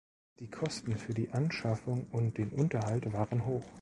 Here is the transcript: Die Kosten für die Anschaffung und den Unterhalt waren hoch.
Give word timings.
Die 0.39 0.49
Kosten 0.49 0.97
für 0.97 1.13
die 1.13 1.29
Anschaffung 1.29 2.07
und 2.09 2.39
den 2.39 2.49
Unterhalt 2.49 3.13
waren 3.13 3.45
hoch. 3.45 3.69